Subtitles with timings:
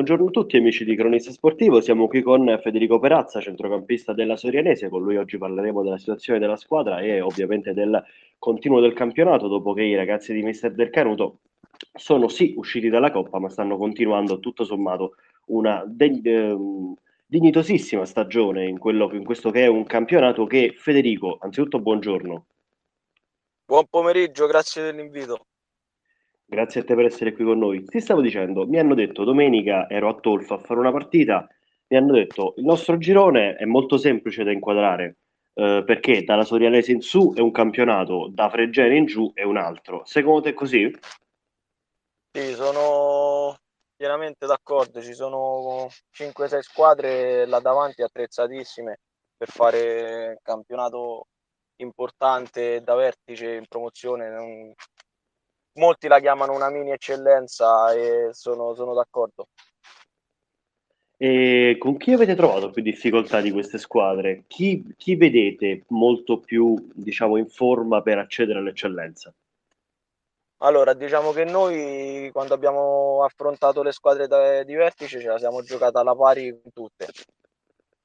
[0.00, 4.88] Buongiorno a tutti amici di Cronista Sportivo, siamo qui con Federico Perazza, centrocampista della Sorianese,
[4.88, 8.02] con lui oggi parleremo della situazione della squadra e ovviamente del
[8.38, 11.40] continuo del campionato dopo che i ragazzi di Mister Del Canuto
[11.92, 15.16] sono sì usciti dalla Coppa ma stanno continuando tutto sommato
[15.48, 16.56] una de- eh,
[17.26, 22.46] dignitosissima stagione in, quello, in questo che è un campionato che Federico, anzitutto buongiorno.
[23.66, 25.44] Buon pomeriggio, grazie dell'invito.
[26.50, 27.84] Grazie a te per essere qui con noi.
[27.84, 31.48] Ti stavo dicendo, mi hanno detto domenica ero a Tolfa a fare una partita,
[31.86, 35.18] mi hanno detto il nostro girone è molto semplice da inquadrare
[35.54, 39.58] eh, perché dalla Sorianese in su è un campionato, da Fregene in giù è un
[39.58, 40.02] altro.
[40.04, 40.92] Secondo te è così?
[42.32, 43.56] Sì, sono
[43.94, 48.98] pienamente d'accordo, ci sono 5-6 squadre là davanti attrezzatissime
[49.36, 51.28] per fare campionato
[51.76, 54.74] importante da vertice in promozione
[55.80, 59.48] molti la chiamano una mini eccellenza e sono, sono d'accordo.
[61.16, 64.44] E con chi avete trovato più difficoltà di queste squadre?
[64.46, 69.34] Chi, chi vedete molto più diciamo, in forma per accedere all'eccellenza?
[70.62, 75.62] Allora, diciamo che noi quando abbiamo affrontato le squadre da, di vertice ce la siamo
[75.62, 77.08] giocata alla pari con tutte.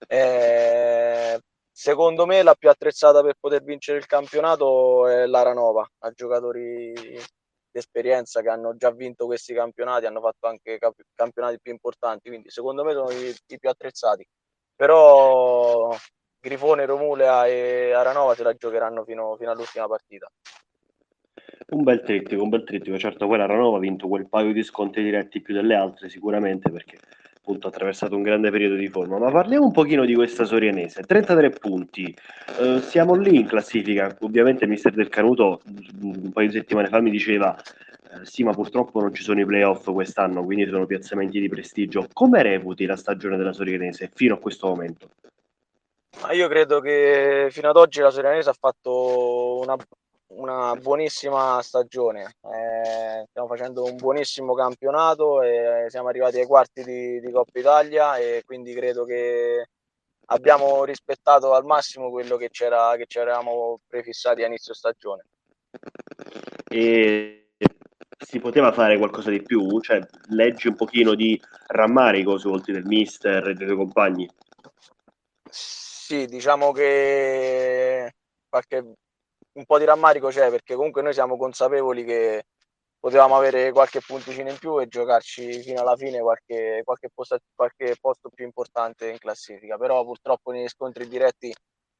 [0.07, 1.39] Eh,
[1.71, 6.93] secondo me la più attrezzata per poter vincere il campionato è l'Aranova, ha giocatori
[7.75, 12.49] d'esperienza che hanno già vinto questi campionati, hanno fatto anche cap- campionati più importanti, quindi
[12.49, 14.25] secondo me sono i, i più attrezzati.
[14.73, 15.93] Però
[16.39, 20.31] Grifone, Romulea e Aranova se la giocheranno fino, fino all'ultima partita.
[21.67, 22.97] Un bel trittico, un bel trittico.
[22.97, 26.97] Certo, quella Aranova ha vinto quel paio di scontri diretti più delle altre, sicuramente, perché
[27.45, 29.19] appunto attraversato un grande periodo di forma.
[29.19, 31.03] Ma parliamo un pochino di questa Sorianese.
[31.03, 32.15] 33 punti,
[32.59, 34.17] eh, siamo lì in classifica.
[34.21, 35.61] Ovviamente il mister Del Canuto
[36.01, 39.45] un paio di settimane fa mi diceva eh, sì, ma purtroppo non ci sono i
[39.45, 42.07] playoff quest'anno, quindi sono piazzamenti di prestigio.
[42.11, 45.09] Come reputi la stagione della Sorianese fino a questo momento?
[46.21, 49.75] Ma io credo che fino ad oggi la Sorianese ha fatto una
[50.35, 52.35] una buonissima stagione.
[52.41, 58.17] Eh, stiamo facendo un buonissimo campionato e siamo arrivati ai quarti di, di Coppa Italia
[58.17, 59.67] e quindi credo che
[60.27, 65.25] abbiamo rispettato al massimo quello che, c'era, che ci eravamo prefissati a inizio stagione.
[66.67, 67.49] E
[68.17, 69.79] si poteva fare qualcosa di più?
[69.79, 74.29] Cioè, leggi un pochino di rammarico sui volti del mister e dei tuoi compagni?
[75.49, 78.13] Sì, diciamo che
[78.49, 78.95] qualche
[79.55, 82.45] un po' di rammarico c'è perché comunque noi siamo consapevoli che
[82.99, 87.95] potevamo avere qualche punticino in più e giocarci fino alla fine qualche, qualche, posto, qualche
[87.99, 91.53] posto più importante in classifica, però purtroppo negli scontri diretti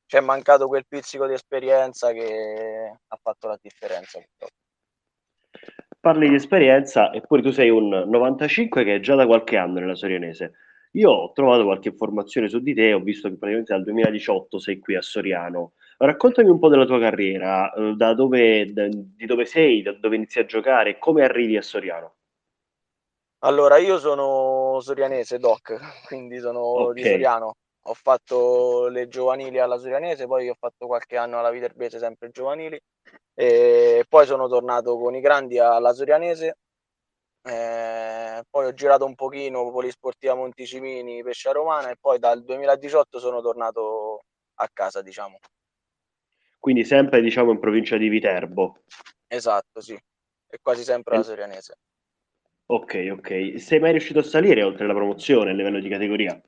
[0.08, 4.54] ci è mancato quel pizzico di esperienza che ha fatto la differenza purtroppo.
[6.00, 9.96] Parli di esperienza eppure tu sei un 95 che è già da qualche anno nella
[9.96, 10.54] Sorianese.
[10.92, 14.80] Io ho trovato qualche informazione su di te, ho visto che praticamente dal 2018 sei
[14.80, 15.74] qui a Soriano.
[15.98, 20.18] Raccontami un po' della tua carriera, eh, da dove, da, di dove sei, da dove
[20.18, 22.16] inizi a giocare e come arrivi a Soriano.
[23.40, 26.94] Allora, io sono sorianese, doc, quindi sono okay.
[27.02, 27.56] di Soriano.
[27.88, 32.80] Ho fatto le giovanili alla Sorianese, poi ho fatto qualche anno alla Viterbese, sempre giovanili,
[33.34, 36.58] e poi sono tornato con i grandi alla Sorianese.
[37.44, 43.40] Eh, poi ho girato un pochino Polisportiva Monticimini, Pescia Romana e poi dal 2018 sono
[43.42, 44.24] tornato
[44.56, 45.38] a casa, diciamo
[46.66, 48.80] quindi sempre diciamo in provincia di Viterbo.
[49.28, 51.78] Esatto, sì, e quasi sempre la Sorianese.
[52.66, 53.60] Ok, ok.
[53.60, 56.42] Sei mai riuscito a salire oltre la promozione a livello di categoria?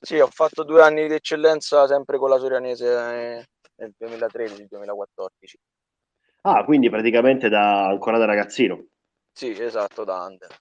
[0.00, 3.46] Sì, ho fatto due anni di eccellenza sempre con la Sorianese eh,
[3.76, 5.54] nel 2013-2014.
[6.40, 8.84] Ah, quindi praticamente da, ancora da ragazzino?
[9.30, 10.56] Sì, esatto, da under.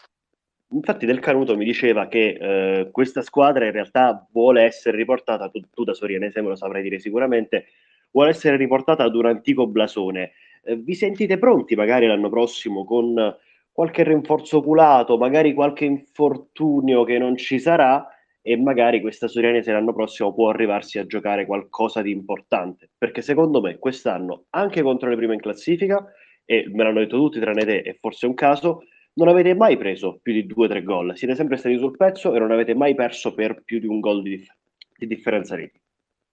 [0.74, 5.60] Infatti Del Canuto mi diceva che eh, questa squadra in realtà vuole essere riportata, tu,
[5.72, 7.66] tu da Sorianese me lo saprai dire sicuramente,
[8.12, 10.32] vuole essere riportata ad un antico blasone.
[10.64, 13.36] Eh, vi sentite pronti magari l'anno prossimo con
[13.72, 18.06] qualche rinforzo oculato, magari qualche infortunio che non ci sarà
[18.42, 23.62] e magari questa Sorianese l'anno prossimo può arrivarsi a giocare qualcosa di importante, perché secondo
[23.62, 26.06] me quest'anno anche contro le prime in classifica
[26.46, 28.84] e me l'hanno detto tutti tranne te e forse un caso,
[29.14, 32.34] non avete mai preso più di due o tre gol, siete sempre stati sul pezzo
[32.34, 34.56] e non avete mai perso per più di un gol di, dif-
[34.98, 35.80] di differenza reti.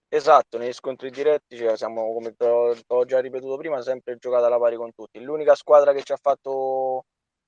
[0.09, 2.33] Esatto, negli scontri diretti cioè, siamo, come
[2.87, 5.19] ho già ripetuto prima, sempre giocata alla pari con tutti.
[5.19, 7.03] L'unica squadra che ci ha fatto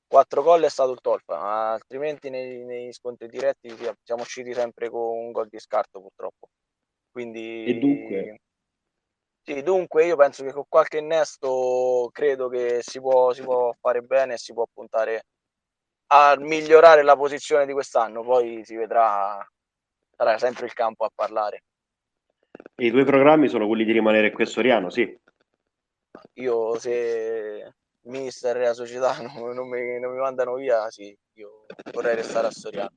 [0.06, 1.40] quattro gol è stato il Tolfa,
[1.72, 3.74] altrimenti nei, nei scontri diretti
[4.04, 6.50] siamo usciti sempre con un gol di scarto purtroppo.
[7.12, 8.40] Quindi, e dunque?
[9.42, 14.02] Sì, dunque io penso che con qualche innesto credo che si può, si può fare
[14.02, 15.24] bene e si può puntare
[16.08, 19.48] a migliorare la posizione di quest'anno, poi si vedrà,
[20.16, 21.62] sarà sempre il campo a parlare.
[22.78, 25.18] I tuoi programmi sono quelli di rimanere qui a Soriano, sì?
[26.36, 27.74] Io se
[28.04, 32.48] mister e la società non, non, mi, non mi mandano via, sì, io vorrei restare
[32.48, 32.92] a Soriano.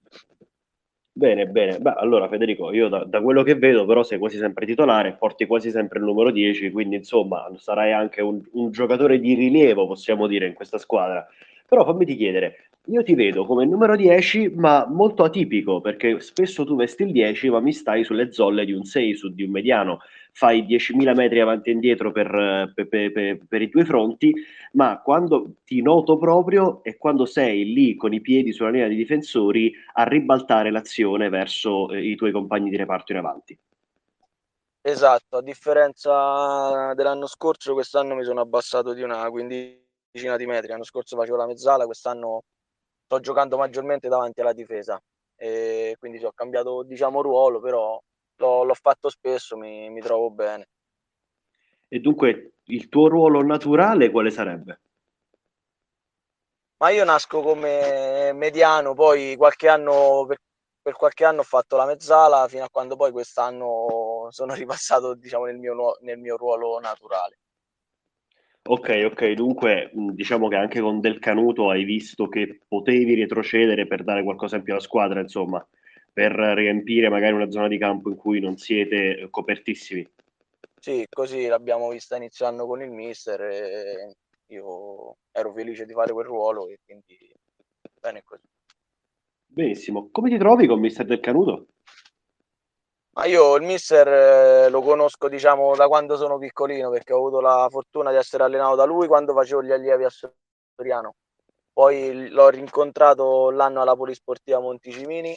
[1.15, 1.79] Bene, bene.
[1.79, 5.45] Beh, allora Federico, io da, da, quello che vedo però sei quasi sempre titolare, porti
[5.45, 10.27] quasi sempre il numero 10, quindi insomma sarai anche un, un giocatore di rilievo, possiamo
[10.27, 11.27] dire, in questa squadra.
[11.69, 16.65] Però fammi ti chiedere, io ti vedo come numero 10, ma molto atipico, perché spesso
[16.65, 19.53] tu vesti il 10, ma mi stai sulle zolle di un 6, su di un
[19.53, 20.01] mediano.
[20.33, 24.35] Fai 10.000 metri avanti e indietro per, per, per, per, i tuoi fronti,
[24.73, 28.97] ma quando ti noto proprio è quando sei lì con i piedi sulla linea di
[28.97, 33.57] difensori a ribaltare l'azione verso eh, i tuoi compagni di reparto in avanti.
[34.81, 40.69] Esatto, a differenza dell'anno scorso, quest'anno mi sono abbassato di una quindicina di metri.
[40.69, 42.43] L'anno scorso facevo la mezzala, quest'anno
[43.13, 44.99] sto giocando maggiormente davanti alla difesa
[45.37, 48.01] e quindi ho cambiato diciamo ruolo però
[48.37, 50.69] l'ho, l'ho fatto spesso mi, mi, trovo bene
[51.89, 54.81] e dunque il tuo ruolo naturale quale sarebbe?
[56.79, 60.39] ma io nasco come mediano poi qualche anno per,
[60.81, 65.45] per qualche anno ho fatto la mezzala fino a quando poi quest'anno sono ripassato diciamo
[65.45, 67.41] nel mio, nel mio ruolo naturale
[68.65, 74.05] Ok, ok, dunque diciamo che anche con Del Canuto hai visto che potevi retrocedere per
[74.05, 75.67] dare qualcosa in più alla squadra, insomma,
[76.13, 80.09] per riempire magari una zona di campo in cui non siete copertissimi.
[80.79, 84.17] Sì, così l'abbiamo vista iniziando con il mister e
[84.47, 87.17] io ero felice di fare quel ruolo e quindi
[88.01, 88.47] bene così.
[89.45, 91.67] Benissimo, come ti trovi con mister Del Canuto?
[93.15, 97.41] Ma io il mister eh, lo conosco diciamo da quando sono piccolino perché ho avuto
[97.41, 101.15] la fortuna di essere allenato da lui quando facevo gli allievi a Soriano.
[101.73, 105.37] Poi l'ho rincontrato l'anno alla Polisportiva Monticimini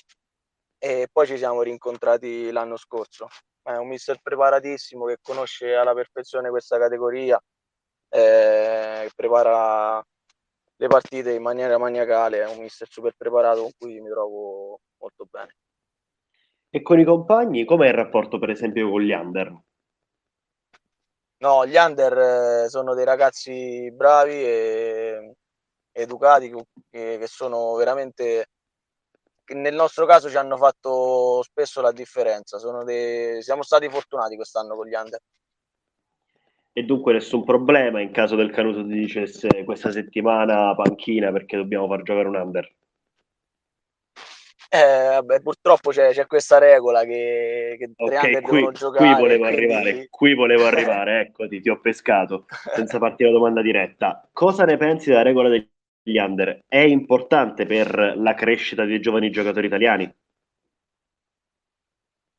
[0.78, 3.28] e poi ci siamo rincontrati l'anno scorso.
[3.62, 7.42] È un mister preparatissimo che conosce alla perfezione questa categoria,
[8.10, 10.02] eh, prepara
[10.78, 15.26] le partite in maniera maniacale, è un mister super preparato con cui mi trovo molto
[15.30, 15.56] bene.
[16.76, 19.58] E con i compagni, com'è il rapporto per esempio con gli under?
[21.38, 22.18] No, gli under
[22.66, 25.36] eh, sono dei ragazzi bravi e
[25.94, 28.50] educati che, che sono veramente
[29.46, 32.58] che nel nostro caso ci hanno fatto spesso la differenza.
[32.84, 35.22] Dei, siamo stati fortunati quest'anno con gli under.
[36.74, 41.88] E dunque nessun problema in caso del Canuto ti dicesse questa settimana panchina perché dobbiamo
[41.88, 42.70] far giocare un under.
[44.76, 49.14] Eh, vabbè, purtroppo c'è, c'è, questa regola che, che okay, qui, giocare.
[49.14, 49.74] Qui volevo quindi...
[49.74, 54.28] arrivare, qui volevo arrivare, eccoti, ti ho pescato senza farti la domanda diretta.
[54.34, 56.60] Cosa ne pensi della regola degli under?
[56.68, 60.14] È importante per la crescita dei giovani giocatori italiani?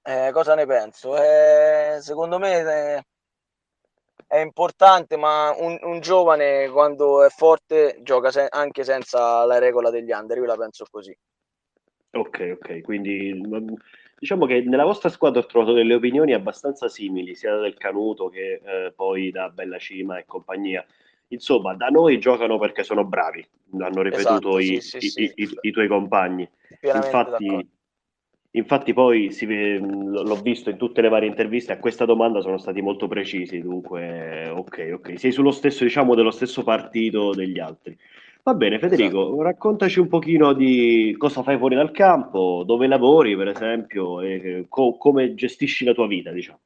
[0.02, 1.16] Eh, cosa ne penso?
[1.16, 3.02] Eh, secondo me è,
[4.26, 9.90] è importante, ma un, un, giovane quando è forte gioca se- anche senza la regola
[9.90, 11.16] degli under, io la penso così.
[12.16, 13.38] Ok, ok, quindi
[14.18, 18.60] diciamo che nella vostra squadra ho trovato delle opinioni abbastanza simili, sia del Canuto che
[18.64, 20.84] eh, poi da Bella Cima e compagnia.
[21.28, 23.46] Insomma, da noi giocano perché sono bravi,
[23.78, 25.58] hanno ripetuto esatto, i, sì, i, sì, i, sì.
[25.60, 26.48] i, tuoi compagni.
[26.80, 27.68] Infatti,
[28.52, 29.46] infatti, poi si,
[29.78, 34.48] l'ho visto in tutte le varie interviste, a questa domanda sono stati molto precisi, dunque
[34.48, 37.98] ok, ok, sei sullo stesso, diciamo, dello stesso partito degli altri.
[38.46, 39.42] Va bene, Federico, esatto.
[39.42, 44.96] raccontaci un pochino di cosa fai fuori dal campo, dove lavori, per esempio, e co-
[44.96, 46.60] come gestisci la tua vita, diciamo.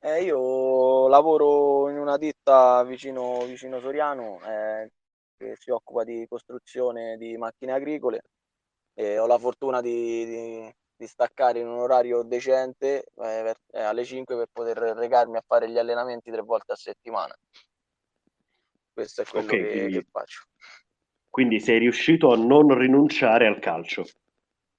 [0.00, 4.90] Eh, io lavoro in una ditta vicino, vicino Soriano eh,
[5.36, 8.22] che si occupa di costruzione di macchine agricole
[8.92, 13.82] e ho la fortuna di, di, di staccare in un orario decente eh, per, eh,
[13.82, 17.32] alle 5 per poter recarmi a fare gli allenamenti tre volte a settimana.
[18.94, 20.44] Questo è quello okay, che, quindi, che faccio.
[21.28, 24.04] Quindi sei riuscito a non rinunciare al calcio.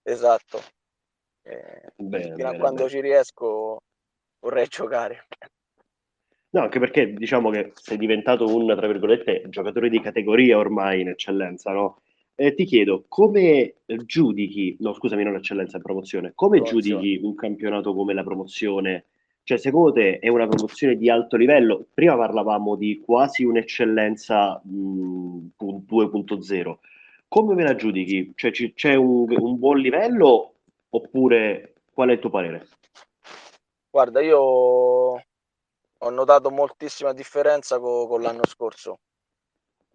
[0.01, 0.61] Esatto.
[1.41, 2.89] Eh, bene, fino bene, a quando bene.
[2.89, 3.81] ci riesco
[4.39, 5.27] vorrei giocare.
[6.51, 11.09] No, anche perché diciamo che sei diventato un, tra virgolette, giocatore di categoria ormai in
[11.09, 12.01] eccellenza, no?
[12.35, 17.01] Eh, ti chiedo, come giudichi, no scusami, non eccellenza, promozione, come promozione.
[17.01, 19.07] giudichi un campionato come la promozione
[19.45, 21.85] cioè, secondo te è una promozione di alto livello?
[21.93, 26.77] Prima parlavamo di quasi un'eccellenza mh, 2.0.
[27.27, 28.33] Come me la giudichi?
[28.33, 30.55] Cioè, c- c'è un, un, buon livello
[30.89, 32.67] oppure qual è il tuo parere?
[33.91, 38.97] Guarda, io ho notato moltissima differenza co- con l'anno scorso.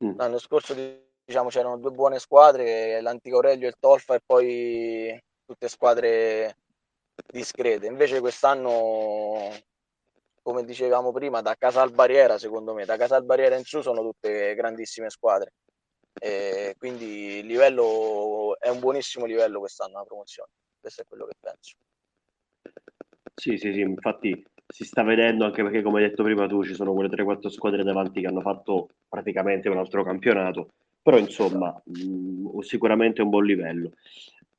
[0.05, 0.17] Mm.
[0.17, 0.77] L'anno scorso
[1.25, 6.55] diciamo c'erano due buone squadre, l'Antico Aurelio e il Tolfa e poi tutte squadre
[7.27, 7.87] discrete.
[7.87, 9.51] Invece quest'anno,
[10.43, 14.55] come dicevamo prima, da Casal Barriera, secondo me, da Casal Barriera in su sono tutte
[14.55, 15.53] grandissime squadre.
[16.19, 20.51] E quindi il livello è un buonissimo livello quest'anno la promozione.
[20.81, 21.77] Questo è quello che penso.
[23.35, 26.75] Sì, sì, sì, infatti si sta vedendo anche perché come hai detto prima tu ci
[26.75, 30.69] sono quelle 3-4 squadre davanti che hanno fatto praticamente un altro campionato,
[31.03, 33.93] però insomma mh, mm, sicuramente un buon livello.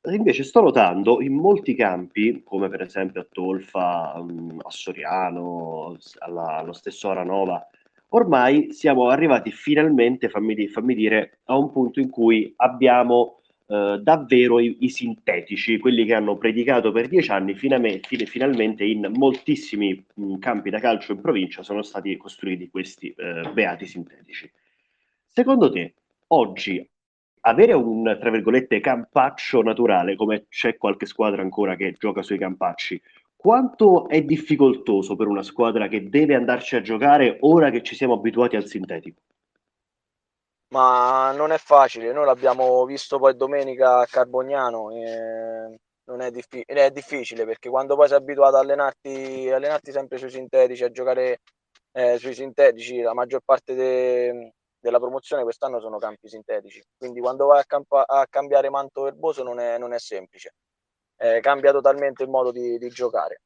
[0.10, 6.58] Invece sto notando in molti campi, come per esempio a Tolfa, mm, a Soriano, alla,
[6.58, 7.67] allo stesso Aranova,
[8.10, 14.60] ormai siamo arrivati finalmente, fammi, fammi dire, a un punto in cui abbiamo eh, davvero
[14.60, 20.39] i, i, sintetici, quelli che hanno predicato per dieci anni, finalmente, finalmente in moltissimi mh,
[20.39, 24.51] campi da calcio in provincia sono stati costruiti questi eh, beati sintetici.
[25.27, 25.93] Secondo te,
[26.27, 26.86] oggi
[27.41, 33.01] avere un, tra virgolette, campaccio naturale, come c'è qualche squadra ancora che gioca sui campacci,
[33.36, 38.13] quanto è difficoltoso per una squadra che deve andarci a giocare ora che ci siamo
[38.13, 39.21] abituati al sintetico?
[40.71, 46.63] ma non è facile, noi l'abbiamo visto poi domenica a Carbognano, e non è, diffi-
[46.65, 51.39] è difficile perché quando poi sei abituato a allenarti, allenarti sempre sui sintetici, a giocare
[51.91, 57.45] eh, sui sintetici, la maggior parte de- della promozione quest'anno sono campi sintetici, quindi quando
[57.45, 60.55] vai a, campa- a cambiare manto erboso non è, non è semplice,
[61.17, 63.41] eh, cambia totalmente il modo di, di giocare.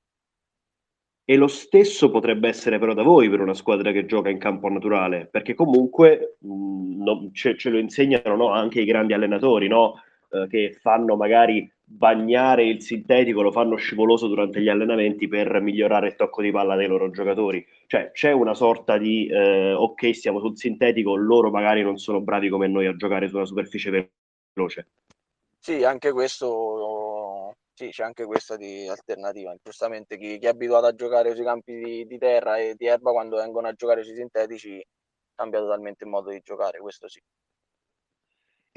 [1.28, 4.70] E lo stesso potrebbe essere però da voi per una squadra che gioca in campo
[4.70, 9.68] naturale, perché comunque mh, mm, no, ce, ce, lo insegnano no, anche i grandi allenatori,
[9.68, 9.96] no?
[10.30, 16.08] Eh, che fanno magari bagnare il sintetico, lo fanno scivoloso durante gli allenamenti per migliorare
[16.08, 17.66] il tocco di palla dei loro giocatori.
[17.88, 22.50] Cioè c'è una sorta di, eh, ok, stiamo sul sintetico, loro magari non sono bravi
[22.50, 24.12] come noi a giocare su una superficie
[24.54, 24.88] veloce.
[25.60, 29.54] Sì, anche questo sì, c'è anche questa di alternativa.
[29.62, 33.12] Giustamente chi, chi, è abituato a giocare sui campi di, di, terra e di erba,
[33.12, 34.82] quando vengono a giocare sui sintetici,
[35.36, 37.20] cambia totalmente il modo di giocare, questo sì.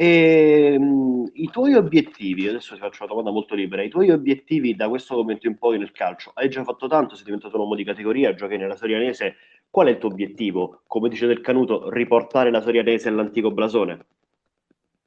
[0.01, 4.77] E, um, I tuoi obiettivi, adesso ti faccio una domanda molto libera, i tuoi obiettivi
[4.77, 6.31] da questo momento in poi nel calcio?
[6.35, 9.35] Hai già fatto tanto, sei diventato un uomo di categoria, giochi nella Sorianese,
[9.69, 10.83] qual è il tuo obiettivo?
[10.87, 14.07] Come dice Del Canuto, riportare la Sorianese all'antico blasone?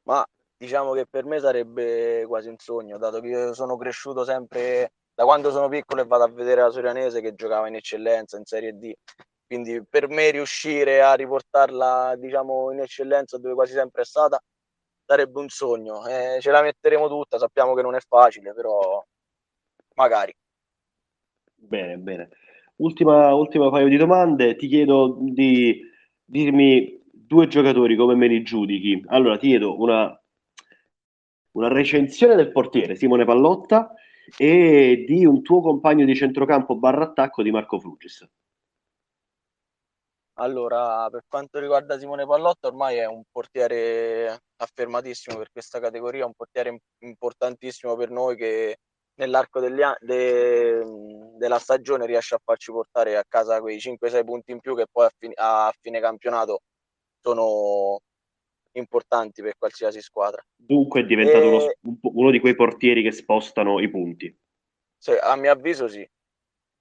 [0.03, 0.25] Ma
[0.57, 5.23] diciamo che per me sarebbe quasi un sogno, dato che io sono cresciuto sempre da
[5.23, 8.73] quando sono piccolo e vado a vedere la Sorianese che giocava in eccellenza in Serie
[8.73, 8.91] D.
[9.47, 14.41] Quindi per me riuscire a riportarla diciamo, in eccellenza dove quasi sempre è stata
[15.11, 16.07] sarebbe un sogno.
[16.07, 19.03] Eh, ce la metteremo tutta, sappiamo che non è facile, però
[19.95, 20.33] magari.
[21.53, 22.29] Bene, bene.
[22.77, 24.55] Ultima, ultima paio di domande.
[24.55, 25.81] Ti chiedo di
[26.23, 29.03] dirmi due giocatori come me li giudichi.
[29.07, 30.15] Allora, ti chiedo una
[31.53, 33.93] una recensione del portiere Simone Pallotta
[34.37, 38.25] e di un tuo compagno di centrocampo barra attacco di Marco Frugis.
[40.41, 46.33] Allora, per quanto riguarda Simone Pallotta, ormai è un portiere affermatissimo per questa categoria, un
[46.33, 48.77] portiere importantissimo per noi che
[49.19, 50.83] nell'arco degli de,
[51.37, 55.05] della stagione riesce a farci portare a casa quei 5-6 punti in più che poi
[55.05, 56.61] a fine, a fine campionato
[57.21, 57.99] sono
[58.71, 60.41] importanti per qualsiasi squadra.
[60.55, 61.77] Dunque è diventato e...
[61.81, 64.35] uno, uno, di quei portieri che spostano i punti.
[64.97, 66.07] Sì, a mio avviso sì.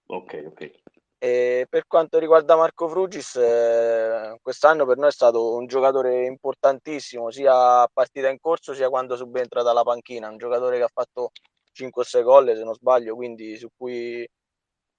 [0.07, 0.73] Ok, ok.
[1.23, 7.31] E per quanto riguarda Marco Frugis, eh, quest'anno per noi è stato un giocatore importantissimo,
[7.31, 11.33] sia a partita in corso sia quando subentra dalla panchina, un giocatore che ha fatto
[11.73, 14.27] 5-6 gol se non sbaglio, quindi su cui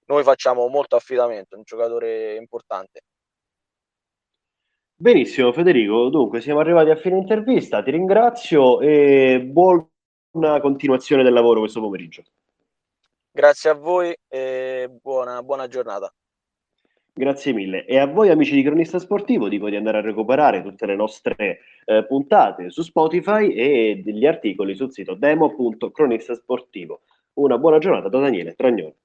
[0.06, 3.00] noi facciamo molto affidamento, un giocatore importante.
[4.94, 11.58] Benissimo Federico, dunque siamo arrivati a fine intervista, ti ringrazio e buona continuazione del lavoro
[11.58, 12.22] questo pomeriggio.
[13.34, 16.12] Grazie a voi e buona, buona giornata.
[17.14, 17.86] Grazie mille.
[17.86, 21.60] E a voi amici di Cronista Sportivo dico di andare a recuperare tutte le nostre
[21.86, 27.00] eh, puntate su Spotify e degli articoli sul sito demo.cronistasportivo.
[27.34, 28.96] Una buona giornata da Daniele Tragnone.